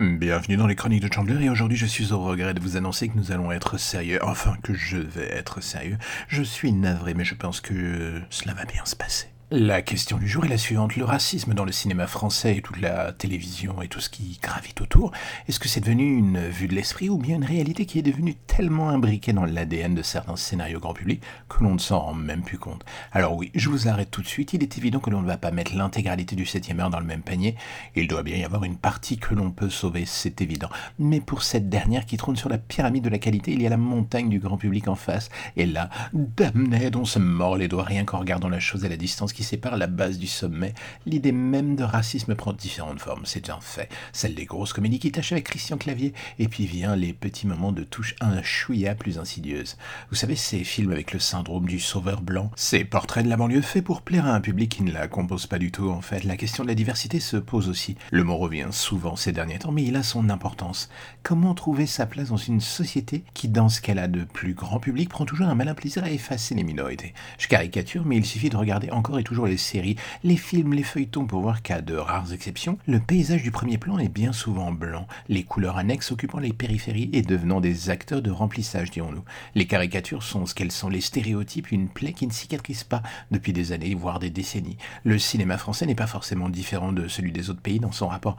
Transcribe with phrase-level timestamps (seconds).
[0.00, 3.10] Bienvenue dans les chroniques de Chandler et aujourd'hui je suis au regret de vous annoncer
[3.10, 5.98] que nous allons être sérieux, enfin que je vais être sérieux.
[6.26, 9.26] Je suis navré mais je pense que cela va bien se passer.
[9.52, 10.94] La question du jour est la suivante.
[10.94, 14.80] Le racisme dans le cinéma français et toute la télévision et tout ce qui gravite
[14.80, 15.10] autour,
[15.48, 18.36] est-ce que c'est devenu une vue de l'esprit ou bien une réalité qui est devenue
[18.46, 22.42] tellement imbriquée dans l'ADN de certains scénarios grand public que l'on ne s'en rend même
[22.42, 22.84] plus compte?
[23.10, 24.52] Alors oui, je vous arrête tout de suite.
[24.52, 27.06] Il est évident que l'on ne va pas mettre l'intégralité du 7 heure dans le
[27.06, 27.56] même panier.
[27.96, 30.70] Il doit bien y avoir une partie que l'on peut sauver, c'est évident.
[31.00, 33.70] Mais pour cette dernière qui trône sur la pyramide de la qualité, il y a
[33.70, 35.28] la montagne du grand public en face.
[35.56, 38.96] Et là, damned, on se mord les doigts rien qu'en regardant la chose à la
[38.96, 40.74] distance sépare la base du sommet,
[41.06, 43.88] l'idée même de racisme prend différentes formes, c'est un fait.
[44.12, 47.72] Celle des grosses comédies qui tâchent avec Christian Clavier, et puis vient les petits moments
[47.72, 49.76] de touche un chouïa plus insidieuse.
[50.10, 53.62] Vous savez, ces films avec le syndrome du sauveur blanc, ces portraits de la banlieue
[53.62, 56.24] faits pour plaire à un public qui ne la compose pas du tout en fait.
[56.24, 57.96] La question de la diversité se pose aussi.
[58.10, 60.88] Le mot revient souvent ces derniers temps, mais il a son importance.
[61.22, 64.80] Comment trouver sa place dans une société qui, dans ce qu'elle a de plus grand
[64.80, 67.14] public, prend toujours un malin plaisir à effacer les minorités?
[67.38, 70.82] Je caricature, mais il suffit de regarder encore et toujours les séries, les films, les
[70.82, 74.72] feuilletons pour voir qu'à de rares exceptions, le paysage du premier plan est bien souvent
[74.72, 79.24] blanc, les couleurs annexes occupant les périphéries et devenant des acteurs de remplissage, dirons-nous.
[79.54, 83.52] Les caricatures sont ce qu'elles sont, les stéréotypes, une plaie qui ne cicatrise pas depuis
[83.52, 84.78] des années, voire des décennies.
[85.04, 88.36] Le cinéma français n'est pas forcément différent de celui des autres pays dans son rapport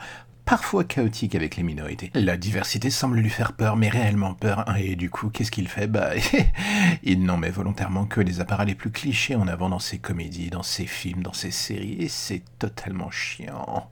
[0.52, 2.11] parfois chaotique avec les minorités.
[2.13, 5.69] La diversité semble lui faire peur, mais réellement peur, hein, et du coup, qu'est-ce qu'il
[5.69, 5.88] fait?
[5.88, 6.09] Bah,
[7.03, 10.49] il n'en met volontairement que les appareils les plus clichés en avant dans ses comédies,
[10.49, 13.89] dans ses films, dans ses séries, et c'est totalement chiant.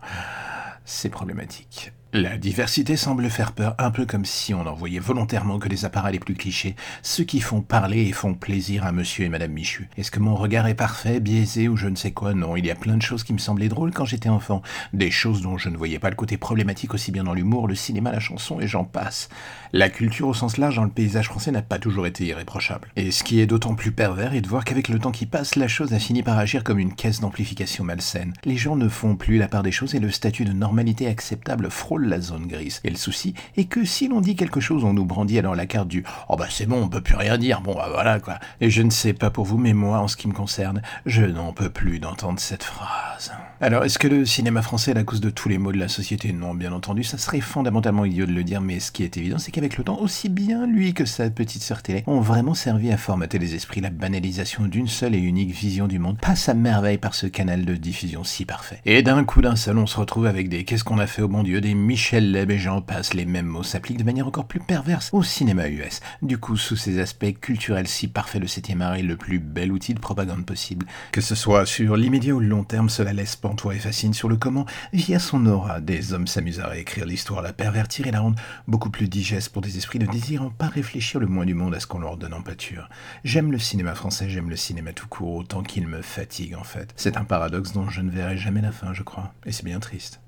[0.84, 1.94] C'est problématique.
[2.12, 6.14] La diversité semble faire peur, un peu comme si on envoyait volontairement que les appareils
[6.14, 9.88] les plus clichés, ceux qui font parler et font plaisir à monsieur et madame Michu.
[9.96, 12.34] Est-ce que mon regard est parfait, biaisé ou je ne sais quoi?
[12.34, 15.12] Non, il y a plein de choses qui me semblaient drôles quand j'étais enfant, des
[15.12, 18.12] choses dont je ne voyais pas le côté problématique aussi bien dans l'humour, le cinéma,
[18.12, 19.30] la chanson et j'en passe.
[19.72, 22.88] La culture au sens large dans le paysage français n'a pas toujours été irréprochable.
[22.96, 25.56] Et ce qui est d'autant plus pervers est de voir qu'avec le temps qui passe,
[25.56, 28.34] la chose a fini par agir comme une caisse d'amplification malsaine.
[28.46, 31.70] Les gens ne font plus la part des choses et le statut de normalité acceptable
[31.70, 32.82] frôle la zone grise.
[32.84, 35.66] Et le souci est que si l'on dit quelque chose, on nous brandit alors la
[35.66, 38.40] carte du Oh bah c'est bon, on peut plus rien dire, bon bah voilà quoi.
[38.62, 41.24] Et je ne sais pas pour vous, mais moi, en ce qui me concerne, je
[41.24, 43.32] n'en peux plus d'entendre cette phrase.
[43.62, 45.90] Alors, est-ce que le cinéma français est la cause de tous les maux de la
[45.90, 49.18] société Non, bien entendu, ça serait fondamentalement idiot de le dire, mais ce qui est
[49.18, 52.54] évident, c'est qu'avec le temps, aussi bien lui que sa petite sœur télé ont vraiment
[52.54, 53.82] servi à formater les esprits.
[53.82, 57.66] La banalisation d'une seule et unique vision du monde passe à merveille par ce canal
[57.66, 58.80] de diffusion si parfait.
[58.86, 61.28] Et d'un coup d'un seul, on se retrouve avec des Qu'est-ce qu'on a fait au
[61.28, 64.46] bon Dieu, des Michel Leb et j'en passe, les mêmes mots s'appliquent de manière encore
[64.46, 66.02] plus perverse au cinéma US.
[66.22, 69.72] Du coup, sous ces aspects culturels si parfaits, le 7 art est le plus bel
[69.72, 70.86] outil de propagande possible.
[71.12, 74.30] Que ce soit sur l'immédiat ou le long terme, cela laisse pantois et fascine sur
[74.30, 78.20] le comment, via son aura, des hommes s'amusent à réécrire l'histoire, la pervertir et la
[78.20, 81.74] rendre beaucoup plus digeste pour des esprits ne désirant pas réfléchir le moins du monde
[81.74, 82.88] à ce qu'on leur donne en pâture.
[83.24, 86.94] J'aime le cinéma français, j'aime le cinéma tout court, autant qu'il me fatigue en fait.
[86.98, 89.80] C'est un paradoxe dont je ne verrai jamais la fin, je crois, et c'est bien
[89.80, 90.22] triste.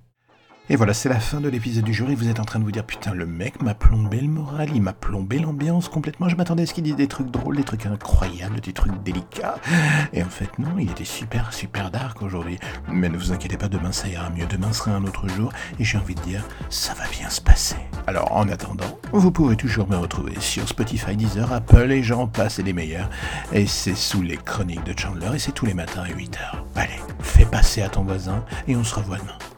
[0.70, 2.64] Et voilà, c'est la fin de l'épisode du jour et vous êtes en train de
[2.64, 6.30] vous dire putain le mec m'a plombé le moral, il m'a plombé l'ambiance complètement.
[6.30, 9.56] Je m'attendais à ce qu'il dise des trucs drôles, des trucs incroyables, des trucs délicats.
[10.14, 12.58] Et en fait non, il était super super dark aujourd'hui.
[12.88, 14.46] Mais ne vous inquiétez pas, demain ça ira mieux.
[14.46, 17.76] Demain sera un autre jour et j'ai envie de dire ça va bien se passer.
[18.08, 22.60] Alors en attendant, vous pourrez toujours me retrouver sur Spotify, Deezer, Apple et j'en passe
[22.60, 23.10] et les meilleurs.
[23.52, 26.40] Et c'est sous les chroniques de Chandler et c'est tous les matins à 8h.
[26.76, 29.51] Allez, fais passer à ton voisin et on se revoit demain.